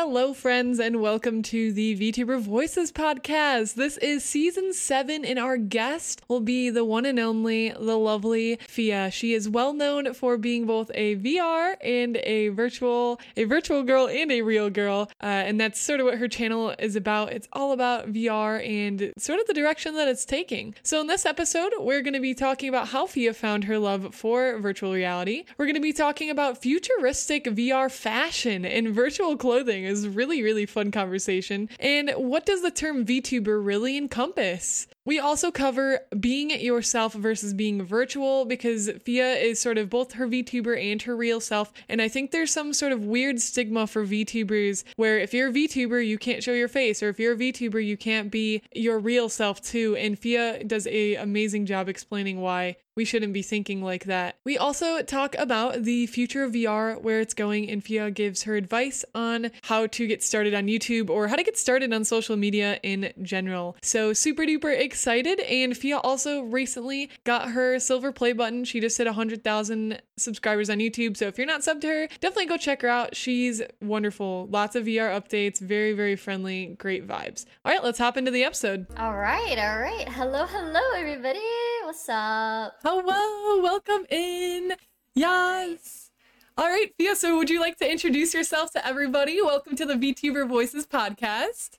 [0.00, 3.74] Hello, friends, and welcome to the VTuber Voices podcast.
[3.74, 8.58] This is season seven, and our guest will be the one and only, the lovely
[8.68, 9.12] PHIA.
[9.12, 14.06] She is well known for being both a VR and a virtual, a virtual girl
[14.06, 17.32] and a real girl, uh, and that's sort of what her channel is about.
[17.32, 20.76] It's all about VR and sort of the direction that it's taking.
[20.84, 24.14] So, in this episode, we're going to be talking about how PHIA found her love
[24.14, 25.44] for virtual reality.
[25.56, 30.66] We're going to be talking about futuristic VR fashion and virtual clothing is really, really
[30.66, 31.68] fun conversation.
[31.80, 34.86] And what does the term VTuber really encompass?
[35.08, 40.28] We also cover being yourself versus being virtual because PHIA is sort of both her
[40.28, 41.72] VTuber and her real self.
[41.88, 45.52] And I think there's some sort of weird stigma for VTubers where if you're a
[45.52, 48.98] VTuber, you can't show your face, or if you're a VTuber, you can't be your
[48.98, 49.96] real self too.
[49.96, 54.38] And PHIA does a amazing job explaining why we shouldn't be thinking like that.
[54.44, 58.56] We also talk about the future of VR, where it's going, and PHIA gives her
[58.56, 62.36] advice on how to get started on YouTube or how to get started on social
[62.36, 63.76] media in general.
[63.82, 64.97] So, super duper excited.
[65.06, 68.64] And PHIA also recently got her silver play button.
[68.64, 71.16] She just hit 100,000 subscribers on YouTube.
[71.16, 73.14] So, if you're not subbed to her, definitely go check her out.
[73.14, 74.48] She's wonderful.
[74.50, 77.46] Lots of VR updates, very, very friendly, great vibes.
[77.64, 78.86] All right, let's hop into the episode.
[78.96, 80.08] All right, all right.
[80.08, 81.40] Hello, hello, everybody.
[81.84, 82.74] What's up?
[82.82, 84.72] Hello, welcome in.
[85.14, 86.10] Yes.
[86.56, 89.40] All right, PHIA, so would you like to introduce yourself to everybody?
[89.40, 91.78] Welcome to the VTuber Voices podcast.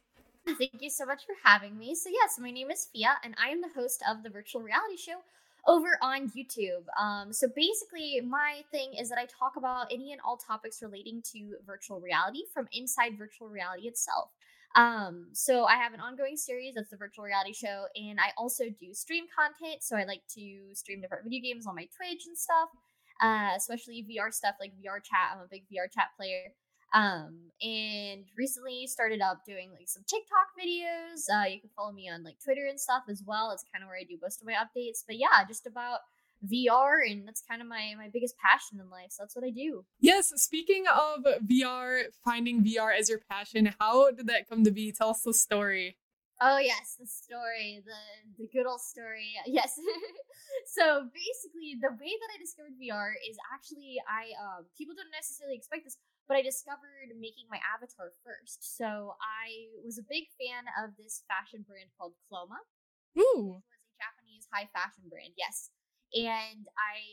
[0.57, 1.95] Thank you so much for having me.
[1.95, 4.97] So, yes, my name is PHIA, and I am the host of the virtual reality
[4.97, 5.19] show
[5.67, 6.85] over on YouTube.
[6.99, 11.21] Um, so, basically, my thing is that I talk about any and all topics relating
[11.33, 14.29] to virtual reality from inside virtual reality itself.
[14.75, 18.65] Um, so I have an ongoing series that's the virtual reality show, and I also
[18.79, 19.81] do stream content.
[19.83, 22.69] So I like to stream different video games on my Twitch and stuff,
[23.21, 25.33] uh, especially VR stuff like VR chat.
[25.33, 26.53] I'm a big VR chat player.
[26.93, 31.27] Um, and recently started up doing like some TikTok videos.
[31.31, 33.51] Uh, you can follow me on like Twitter and stuff as well.
[33.51, 35.03] It's kind of where I do most of my updates.
[35.05, 35.99] But yeah, just about
[36.45, 39.11] VR and that's kind of my my biggest passion in life.
[39.11, 39.83] So that's what I do.
[39.99, 44.91] Yes, speaking of VR, finding VR as your passion, how did that come to be?
[44.91, 45.97] Tell us the story.
[46.41, 49.35] Oh yes, the story, the the good old story.
[49.45, 49.75] Yes.
[50.67, 55.57] so basically, the way that I discovered VR is actually I um people don't necessarily
[55.57, 55.97] expect this,
[56.29, 58.61] but I discovered making my avatar first.
[58.77, 62.61] So I was a big fan of this fashion brand called Cloma.
[63.17, 63.57] Ooh.
[63.65, 65.33] It was a Japanese high fashion brand.
[65.35, 65.73] Yes
[66.09, 67.05] and I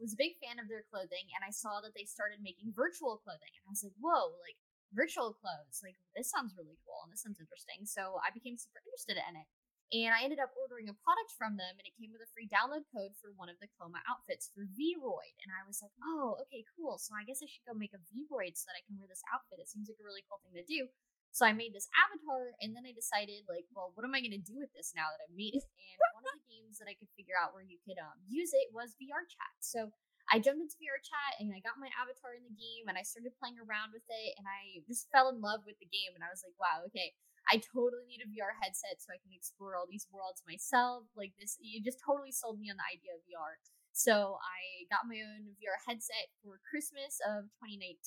[0.00, 3.20] was a big fan of their clothing, and I saw that they started making virtual
[3.20, 4.56] clothing, and I was like, whoa, like
[4.92, 7.84] virtual clothes, like this sounds really cool and this sounds interesting.
[7.84, 9.48] So I became super interested in it.
[9.88, 12.44] And I ended up ordering a product from them, and it came with a free
[12.44, 15.32] download code for one of the Cloma outfits for Vroid.
[15.40, 17.00] And I was like, oh, okay, cool.
[17.00, 19.24] So I guess I should go make a Vroid so that I can wear this
[19.32, 19.64] outfit.
[19.64, 20.92] It seems like a really cool thing to do.
[21.32, 24.36] So I made this avatar, and then I decided, like, well, what am I going
[24.36, 25.64] to do with this now that I've made it?
[25.64, 28.52] And one of the games that I could figure out where you could um, use
[28.52, 29.56] it was VR chat.
[29.60, 29.92] So
[30.28, 33.04] I jumped into VR chat, and I got my avatar in the game, and I
[33.04, 36.12] started playing around with it, and I just fell in love with the game.
[36.12, 37.16] And I was like, wow, okay,
[37.48, 41.08] I totally need a VR headset so I can explore all these worlds myself.
[41.16, 43.56] Like this, you just totally sold me on the idea of VR.
[43.96, 47.98] So I got my own VR headset for Christmas of 2019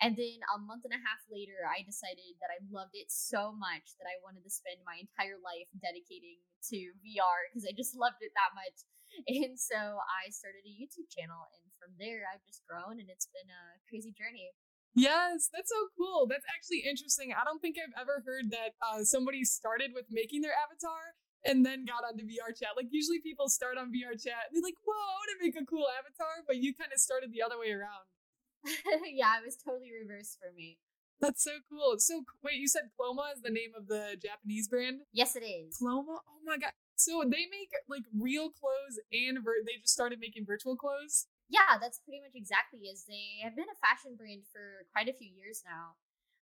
[0.00, 3.52] and then a month and a half later, I decided that I loved it so
[3.52, 6.40] much that I wanted to spend my entire life dedicating
[6.72, 8.84] to VR because I just loved it that much.
[9.26, 13.26] And so I started a YouTube channel, and from there, I've just grown, and it's
[13.26, 14.54] been a crazy journey.
[14.94, 16.26] Yes, that's so cool.
[16.30, 17.34] That's actually interesting.
[17.34, 21.14] I don't think I've ever heard that uh, somebody started with making their avatar
[21.46, 22.74] and then got onto VR chat.
[22.74, 25.56] Like usually people start on VR chat and they're like, "Whoa, I want to make
[25.58, 28.06] a cool avatar," but you kind of started the other way around.
[29.12, 30.78] yeah, it was totally reversed for me.
[31.20, 31.96] That's so cool.
[31.98, 35.02] So wait, you said Cloma is the name of the Japanese brand?
[35.12, 35.76] Yes, it is.
[35.76, 36.24] Cloma?
[36.24, 36.72] Oh my god.
[36.96, 41.28] So they make like real clothes and vir- they just started making virtual clothes?
[41.48, 45.16] Yeah, that's pretty much exactly as they have been a fashion brand for quite a
[45.16, 45.98] few years now.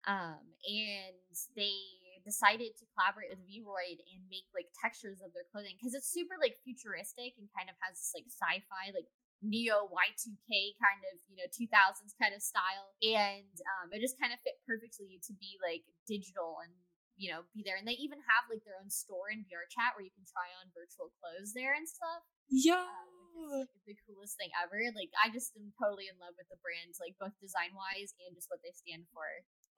[0.06, 1.16] Um, and
[1.58, 1.74] they
[2.22, 6.38] decided to collaborate with Vroid and make like textures of their clothing because it's super
[6.38, 9.10] like futuristic and kind of has this like sci-fi like
[9.42, 12.94] neo Y2K kind of, you know, 2000s kind of style.
[13.02, 16.74] And um, it just kind of fit perfectly to be like digital and,
[17.14, 17.78] you know, be there.
[17.78, 20.50] And they even have like their own store in VR chat where you can try
[20.58, 22.22] on virtual clothes there and stuff.
[22.50, 22.82] Yeah.
[22.82, 24.82] Um, like, the coolest thing ever.
[24.94, 28.34] Like, I just am totally in love with the brands, like both design wise and
[28.34, 29.26] just what they stand for.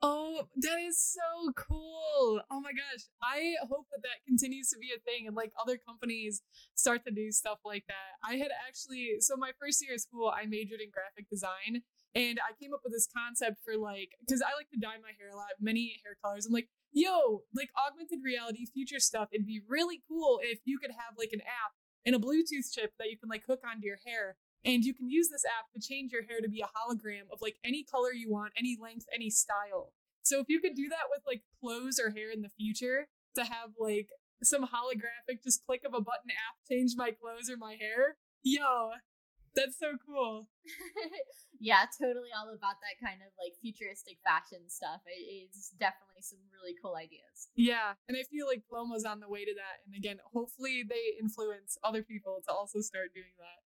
[0.02, 2.40] Oh, that is so cool.
[2.50, 3.04] Oh my gosh.
[3.22, 6.42] I hope that that continues to be a thing and like other companies
[6.74, 8.16] start to do stuff like that.
[8.24, 11.82] I had actually, so my first year of school, I majored in graphic design
[12.14, 15.14] And I came up with this concept for like, because I like to dye my
[15.18, 16.46] hair a lot, many hair colors.
[16.46, 19.28] I'm like, yo, like augmented reality, future stuff.
[19.32, 21.72] It'd be really cool if you could have like an app
[22.04, 24.36] and a Bluetooth chip that you can like hook onto your hair.
[24.64, 27.40] And you can use this app to change your hair to be a hologram of
[27.40, 29.92] like any color you want, any length, any style.
[30.22, 33.44] So if you could do that with like clothes or hair in the future, to
[33.44, 34.08] have like
[34.42, 38.90] some holographic just click of a button app change my clothes or my hair, yo,
[39.54, 40.48] that's so cool.
[41.60, 45.02] yeah, totally all about that kind of like futuristic fashion stuff.
[45.06, 47.50] It's definitely some really cool ideas.
[47.56, 49.82] Yeah, and I feel like Cloma's on the way to that.
[49.86, 53.60] And again, hopefully they influence other people to also start doing that.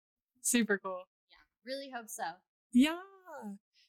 [0.44, 1.08] Super cool.
[1.32, 2.36] Yeah, really hope so.
[2.76, 3.00] Yeah.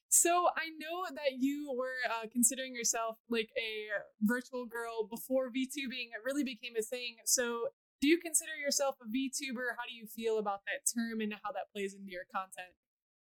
[0.07, 3.92] So I know that you were uh, considering yourself like a
[4.24, 7.19] virtual girl before VTubing really became a thing.
[7.28, 9.75] So do you consider yourself a VTuber?
[9.75, 12.72] How do you feel about that term and how that plays into your content?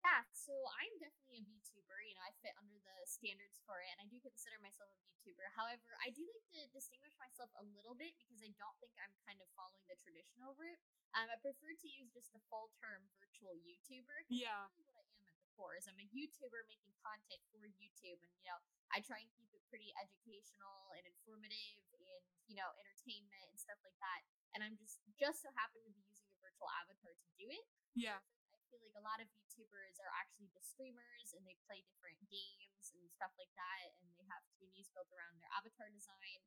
[0.03, 1.95] Yeah, so I'm definitely a VTuber.
[2.03, 5.02] You know, I fit under the standards for it, and I do consider myself a
[5.55, 9.15] However, I do like to distinguish myself a little bit because I don't think I'm
[9.23, 10.81] kind of following the traditional route.
[11.15, 14.27] Um, I prefer to use just the full term virtual YouTuber.
[14.27, 14.67] Yeah.
[14.75, 18.33] What I am at the core is I'm a YouTuber making content for YouTube, and
[18.35, 18.59] you know,
[18.91, 23.79] I try and keep it pretty educational and informative, and you know, entertainment and stuff
[23.85, 27.29] like that and I'm just just so happen to be using a virtual avatar to
[27.37, 27.65] do it.
[27.97, 28.21] Yeah.
[28.21, 28.42] I
[28.73, 32.89] feel like a lot of YouTubers are actually just streamers and they play different games
[32.97, 36.41] and stuff like that, and they have communities built around their avatar design.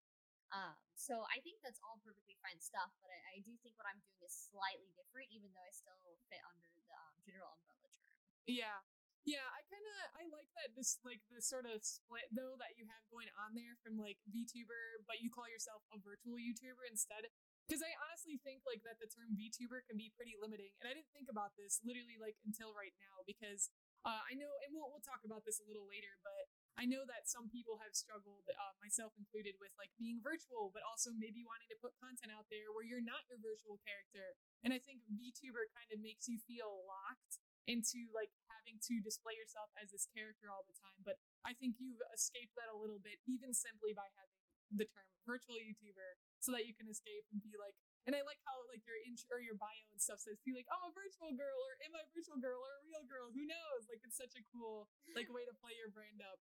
[0.51, 3.87] Um, so I think that's all perfectly fine stuff, but I, I do think what
[3.87, 7.87] I'm doing is slightly different, even though I still fit under the um, general umbrella
[7.95, 8.19] term.
[8.47, 8.83] Yeah,
[9.27, 12.79] yeah, I kind of I like that this like the sort of split though that
[12.79, 16.87] you have going on there from like VTuber, but you call yourself a virtual YouTuber
[16.87, 17.27] instead.
[17.67, 20.95] Because I honestly think like that the term VTuber can be pretty limiting, and I
[20.95, 23.75] didn't think about this literally like until right now because
[24.07, 26.47] uh, I know, and we'll we'll talk about this a little later, but
[26.79, 30.85] I know that some people have struggled, uh, myself included, with like being virtual, but
[30.85, 34.37] also maybe wanting to put content out there where you're not your virtual character.
[34.61, 39.35] And I think VTuber kind of makes you feel locked into like having to display
[39.35, 41.03] yourself as this character all the time.
[41.03, 45.07] But I think you've escaped that a little bit, even simply by having the term
[45.27, 47.75] virtual YouTuber so that you can escape and be like
[48.07, 50.71] and I like how like your intro or your bio and stuff says be like
[50.71, 53.35] I'm a virtual girl or am I a virtual girl or a real girl?
[53.35, 53.91] Who knows?
[53.91, 54.87] Like it's such a cool
[55.19, 56.39] like way to play your brand up.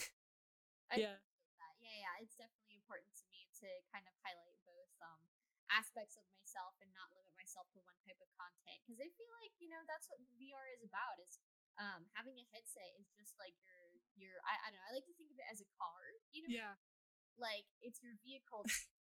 [0.96, 1.18] Yeah.
[1.82, 5.20] yeah yeah it's definitely important to me to kind of highlight both um
[5.68, 9.28] aspects of myself and not limit myself to one type of content because I feel
[9.34, 11.42] like you know that's what VR is about is
[11.76, 13.76] um having a headset is just like your
[14.14, 16.46] your I, I don't know I like to think of it as a car you
[16.46, 16.54] know?
[16.54, 16.78] Yeah
[17.40, 18.64] like it's your vehicle.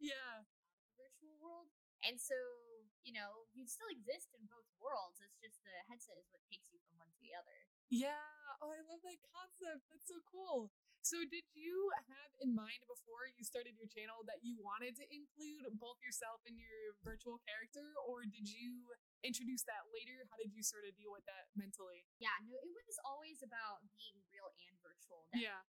[0.00, 0.44] Yeah.
[0.98, 1.72] Virtual world.
[2.04, 2.36] And so,
[3.02, 5.18] you know, you still exist in both worlds.
[5.24, 7.66] It's just the headset is what takes you from one to the other.
[7.88, 8.20] Yeah.
[8.62, 9.88] Oh, I love that concept.
[9.90, 10.70] That's so cool.
[11.04, 15.06] So, did you have in mind before you started your channel that you wanted to
[15.06, 18.90] include both yourself and your virtual character, or did you
[19.22, 20.26] introduce that later?
[20.26, 22.10] How did you sort of deal with that mentally?
[22.18, 25.30] Yeah, no, it was always about being real and virtual.
[25.34, 25.62] yeah.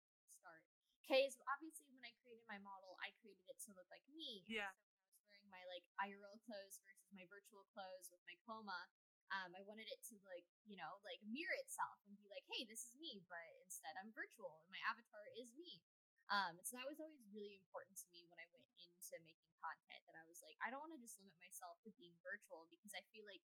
[1.08, 4.44] Okay, so obviously when I created my model, I created it to look like me.
[4.44, 4.76] Yeah.
[4.76, 8.36] So when I was wearing my like IRL clothes versus my virtual clothes with my
[8.44, 8.92] Cloma,
[9.32, 12.68] um, I wanted it to like, you know, like mirror itself and be like, hey,
[12.68, 15.80] this is me, but instead I'm virtual and my avatar is me.
[16.28, 20.04] Um, so that was always really important to me when I went into making content
[20.12, 22.92] that I was like, I don't want to just limit myself to being virtual because
[22.92, 23.48] I feel like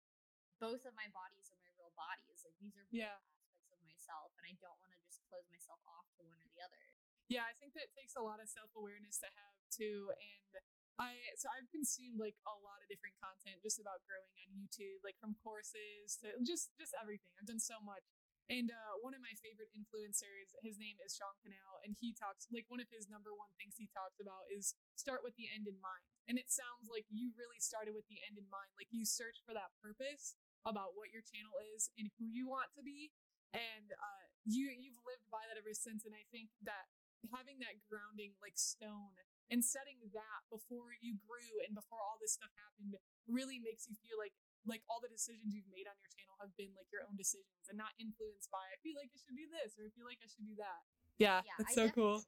[0.62, 2.46] both of my bodies are my real bodies.
[2.46, 3.18] Like these are yeah.
[3.18, 6.48] aspects of myself and I don't want to just close myself off to one or
[6.48, 6.82] the other.
[7.28, 10.08] Yeah, I think that takes a lot of self awareness to have too.
[10.16, 10.52] And
[10.98, 14.98] I so I've consumed like a lot of different content just about growing on YouTube,
[15.06, 17.30] like from courses to just just everything.
[17.38, 18.02] I've done so much.
[18.48, 22.48] And uh, one of my favorite influencers, his name is Sean Cannell, and he talks
[22.48, 25.68] like one of his number one things he talks about is start with the end
[25.68, 26.08] in mind.
[26.24, 28.72] And it sounds like you really started with the end in mind.
[28.80, 32.72] Like you search for that purpose about what your channel is and who you want
[32.80, 33.12] to be,
[33.52, 36.08] and uh, you you've lived by that ever since.
[36.08, 36.88] And I think that
[37.28, 39.12] having that grounding like stone
[39.52, 42.96] and setting that before you grew and before all this stuff happened
[43.28, 44.32] really makes you feel like
[44.66, 47.68] like all the decisions you've made on your channel have been like your own decisions
[47.72, 50.20] and not influenced by I feel like I should do this or I feel like
[50.20, 50.80] I should do that.
[51.20, 52.18] Yeah, yeah that's I so cool.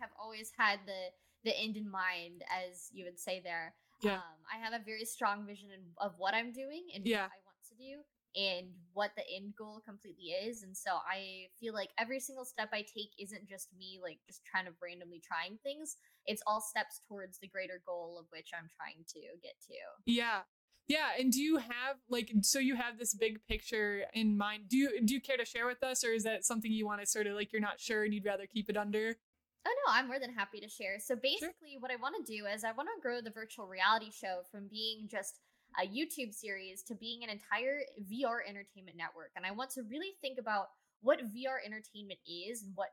[0.00, 1.12] have always had the
[1.42, 3.74] the end in mind, as you would say there.
[4.02, 4.22] Yeah.
[4.22, 7.30] Um, I have a very strong vision of what I'm doing and yeah.
[7.30, 8.02] what I want to do
[8.34, 10.62] and what the end goal completely is.
[10.62, 14.44] And so I feel like every single step I take isn't just me like just
[14.44, 15.96] trying to randomly trying things.
[16.26, 19.76] It's all steps towards the greater goal of which I'm trying to get to.
[20.06, 20.40] Yeah.
[20.88, 24.64] Yeah, and do you have like so you have this big picture in mind?
[24.68, 27.00] Do you do you care to share with us, or is that something you want
[27.00, 29.14] to sort of like you're not sure and you'd rather keep it under?
[29.64, 30.98] Oh no, I'm more than happy to share.
[30.98, 31.80] So basically, sure.
[31.80, 34.66] what I want to do is I want to grow the virtual reality show from
[34.68, 35.38] being just
[35.80, 40.14] a YouTube series to being an entire VR entertainment network, and I want to really
[40.20, 40.68] think about
[41.00, 42.90] what VR entertainment is and what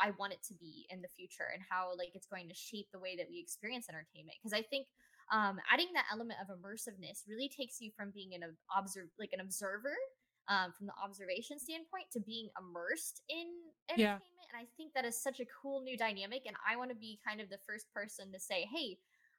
[0.00, 2.86] I want it to be in the future, and how like it's going to shape
[2.92, 4.38] the way that we experience entertainment.
[4.42, 4.86] Because I think
[5.32, 8.42] um, adding that element of immersiveness really takes you from being an
[8.76, 9.94] observe like an observer
[10.48, 13.46] um, from the observation standpoint to being immersed in
[13.90, 14.32] entertainment.
[14.32, 14.48] Yeah.
[14.48, 16.42] And I think that is such a cool new dynamic.
[16.46, 18.96] And I want to be kind of the first person to say, hey,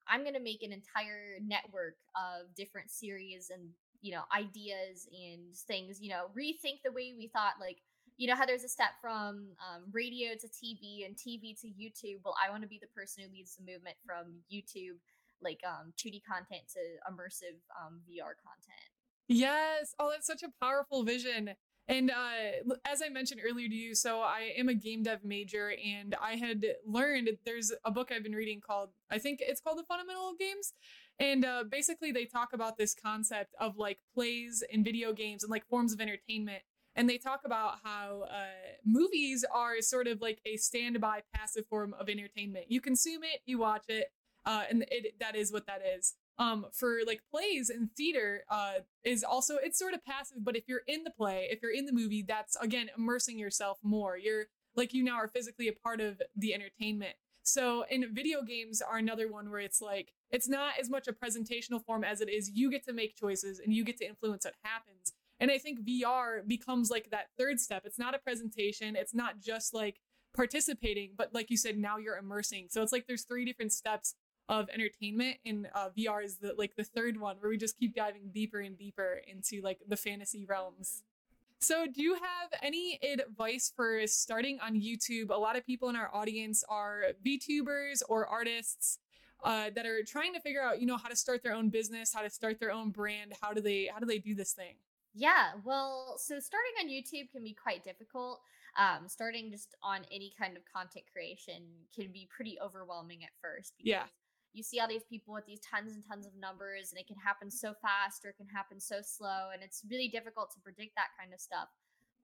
[0.10, 3.70] I'm going to make an entire network of different series and,
[4.02, 7.78] you know, ideas and things, you know, rethink the way we thought, like,
[8.18, 12.20] you know how there's a step from um, radio to TV and TV to YouTube.
[12.26, 15.00] Well, I want to be the person who leads the movement from YouTube
[15.42, 16.80] like um 2D content to
[17.12, 18.90] immersive um VR content.
[19.28, 19.94] Yes.
[20.00, 21.52] Oh, that's such a powerful vision.
[21.90, 25.74] And uh, as I mentioned earlier to you, so I am a game dev major,
[25.84, 29.80] and I had learned there's a book I've been reading called, I think it's called
[29.80, 30.74] The Fundamental of Games.
[31.20, 35.50] And uh, basically, they talk about this concept of like plays in video games and
[35.50, 36.62] like forms of entertainment.
[36.96, 38.46] And they talk about how uh,
[38.86, 42.66] movies are sort of like a standby passive form of entertainment.
[42.70, 44.12] You consume it, you watch it,
[44.46, 46.14] uh, and it that is what that is.
[46.40, 50.64] Um, for like plays and theater uh, is also it's sort of passive, but if
[50.68, 54.18] you're in the play, if you're in the movie, that's again immersing yourself more.
[54.18, 57.16] You're like you now are physically a part of the entertainment.
[57.44, 61.14] So, in video games are another one where it's like it's not as much a
[61.14, 64.46] presentational form as it is you get to make choices and you get to influence
[64.46, 65.14] what happens.
[65.40, 67.84] And I think VR becomes like that third step.
[67.86, 68.96] It's not a presentation.
[68.96, 70.00] It's not just like
[70.36, 72.68] participating, but like you said, now you're immersing.
[72.70, 74.16] So it's like there's three different steps
[74.50, 77.96] of entertainment and uh, VR is the like the third one where we just keep
[77.96, 81.04] diving deeper and deeper into like the fantasy realms.
[81.62, 85.30] So, do you have any advice for starting on YouTube?
[85.30, 89.00] A lot of people in our audience are VTubers or artists
[89.44, 92.14] uh, that are trying to figure out, you know, how to start their own business,
[92.14, 93.34] how to start their own brand.
[93.42, 94.76] How do they how do they do this thing?
[95.14, 98.42] Yeah, well, so starting on YouTube can be quite difficult.
[98.78, 101.64] Um, starting just on any kind of content creation
[101.94, 103.74] can be pretty overwhelming at first.
[103.80, 104.04] yeah
[104.54, 107.18] you see all these people with these tons and tons of numbers and it can
[107.18, 110.96] happen so fast or it can happen so slow and it's really difficult to predict
[110.96, 111.70] that kind of stuff.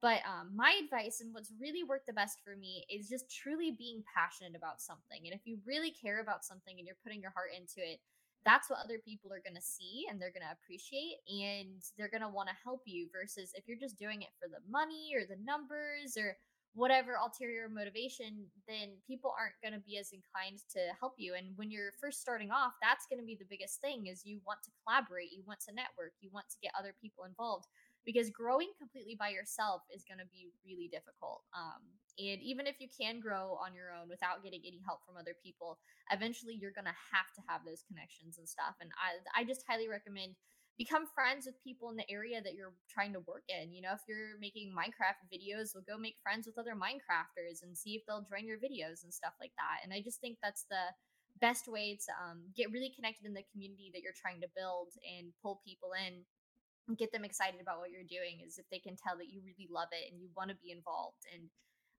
[0.02, 3.72] But um, my advice and what's really worked the best for me is just truly
[3.72, 7.32] being passionate about something and if you really care about something and you're putting your
[7.32, 8.00] heart into it
[8.46, 12.08] that's what other people are going to see and they're going to appreciate and they're
[12.08, 15.10] going to want to help you versus if you're just doing it for the money
[15.18, 16.38] or the numbers or
[16.76, 21.32] whatever ulterior motivation, then people aren't going to be as inclined to help you.
[21.32, 24.44] And when you're first starting off, that's going to be the biggest thing is you
[24.44, 27.64] want to collaborate, you want to network, you want to get other people involved
[28.04, 31.48] because growing completely by yourself is going to be really difficult.
[31.56, 31.80] Um,
[32.20, 35.34] and even if you can grow on your own without getting any help from other
[35.40, 35.80] people,
[36.12, 38.76] eventually you're going to have to have those connections and stuff.
[38.84, 40.36] And I, I just highly recommend
[40.78, 43.72] become friends with people in the area that you're trying to work in.
[43.72, 47.76] You know, if you're making Minecraft videos, we'll go make friends with other Minecrafters and
[47.76, 49.80] see if they'll join your videos and stuff like that.
[49.82, 50.92] And I just think that's the
[51.40, 54.92] best way to um, get really connected in the community that you're trying to build
[55.04, 56.24] and pull people in
[56.88, 59.40] and get them excited about what you're doing is if they can tell that you
[59.42, 61.48] really love it and you want to be involved and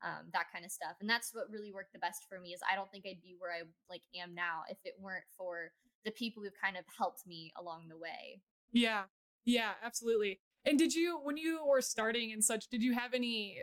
[0.05, 0.95] um, that kind of stuff.
[1.01, 3.35] And that's what really worked the best for me is I don't think I'd be
[3.37, 5.73] where I like am now if it weren't for
[6.05, 8.41] the people who've kind of helped me along the way.
[8.71, 9.03] Yeah.
[9.45, 10.39] Yeah, absolutely.
[10.65, 13.57] And did you, when you were starting and such, did you have any,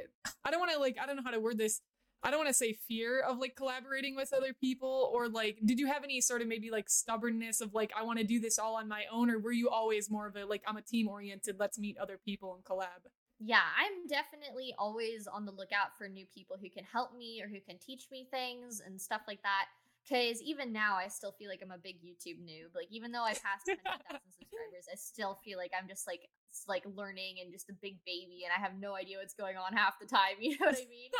[0.45, 1.83] I don't want to like, I don't know how to word this.
[2.23, 5.79] I don't want to say fear of like collaborating with other people or like, did
[5.79, 8.59] you have any sort of maybe like stubbornness of like, I want to do this
[8.59, 9.29] all on my own?
[9.29, 12.19] Or were you always more of a like, I'm a team oriented, let's meet other
[12.25, 13.11] people and collab?
[13.39, 17.49] Yeah, I'm definitely always on the lookout for new people who can help me or
[17.49, 19.67] who can teach me things and stuff like that.
[20.05, 22.77] Because even now, I still feel like I'm a big YouTube noob.
[22.77, 23.81] Like, even though I passed 100,000
[24.37, 26.29] subscribers, I still feel like I'm just like
[26.69, 29.73] like learning and just a big baby, and I have no idea what's going on
[29.73, 30.37] half the time.
[30.45, 31.13] You know what I mean?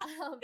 [0.24, 0.40] um,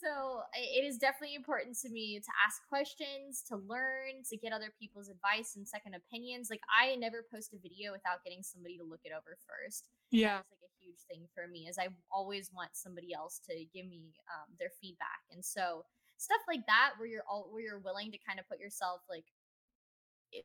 [0.00, 4.72] so it is definitely important to me to ask questions, to learn, to get other
[4.80, 6.48] people's advice and second opinions.
[6.48, 9.90] Like, I never post a video without getting somebody to look it over first.
[10.10, 11.68] Yeah, it's like a huge thing for me.
[11.68, 15.84] Is I always want somebody else to give me um, their feedback, and so
[16.16, 19.24] stuff like that where you're all where you're willing to kind of put yourself like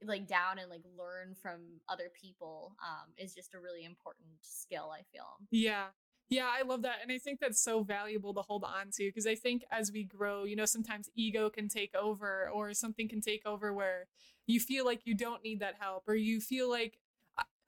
[0.04, 4.92] like down and like learn from other people um is just a really important skill
[4.94, 5.38] i feel.
[5.52, 5.86] Yeah.
[6.30, 9.26] Yeah i love that and i think that's so valuable to hold on to because
[9.26, 13.22] i think as we grow you know sometimes ego can take over or something can
[13.22, 14.08] take over where
[14.46, 17.00] you feel like you don't need that help or you feel like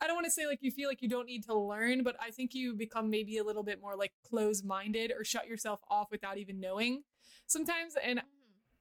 [0.01, 2.15] I don't want to say like you feel like you don't need to learn, but
[2.19, 5.79] I think you become maybe a little bit more like closed minded or shut yourself
[5.89, 7.03] off without even knowing
[7.45, 7.95] sometimes.
[8.03, 8.23] And Mhm.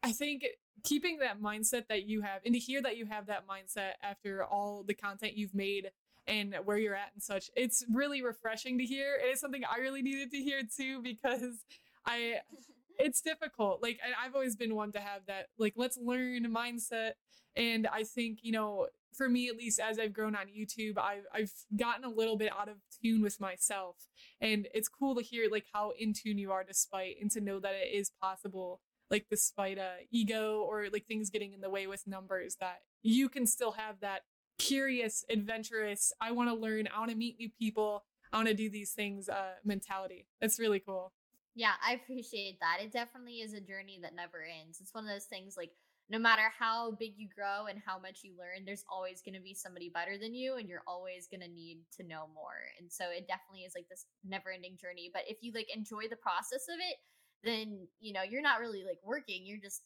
[0.02, 0.46] I think
[0.82, 4.42] keeping that mindset that you have and to hear that you have that mindset after
[4.44, 5.90] all the content you've made
[6.26, 9.16] and where you're at and such, it's really refreshing to hear.
[9.16, 11.64] It is something I really needed to hear too because
[12.06, 12.40] I
[12.98, 13.82] it's difficult.
[13.82, 17.12] Like I've always been one to have that like let's learn mindset
[17.56, 21.24] and I think, you know, for me at least as I've grown on YouTube, I've
[21.32, 23.96] I've gotten a little bit out of tune with myself.
[24.40, 27.60] And it's cool to hear like how in tune you are despite and to know
[27.60, 31.86] that it is possible like despite uh ego or like things getting in the way
[31.86, 34.22] with numbers that you can still have that
[34.58, 38.54] curious, adventurous, I want to learn, I want to meet new people, I want to
[38.54, 40.26] do these things uh mentality.
[40.40, 41.12] That's really cool.
[41.54, 42.78] Yeah, I appreciate that.
[42.80, 44.80] It definitely is a journey that never ends.
[44.80, 45.72] It's one of those things like
[46.10, 49.40] no matter how big you grow and how much you learn, there's always going to
[49.40, 52.66] be somebody better than you and you're always going to need to know more.
[52.80, 56.16] And so it definitely is like this never-ending journey, but if you like enjoy the
[56.16, 56.96] process of it,
[57.44, 59.82] then, you know, you're not really like working, you're just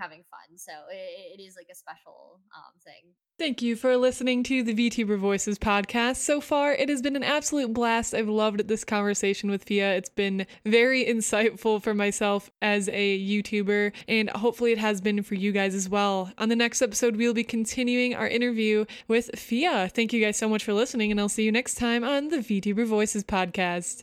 [0.00, 0.58] having fun.
[0.58, 3.12] So it, it is like a special um thing.
[3.38, 6.16] Thank you for listening to the VTuber Voices podcast.
[6.16, 8.14] So far, it has been an absolute blast.
[8.14, 9.98] I've loved this conversation with PHIA.
[9.98, 15.34] It's been very insightful for myself as a YouTuber, and hopefully, it has been for
[15.34, 16.32] you guys as well.
[16.38, 19.90] On the next episode, we'll be continuing our interview with PHIA.
[19.92, 22.38] Thank you guys so much for listening, and I'll see you next time on the
[22.38, 24.02] VTuber Voices podcast.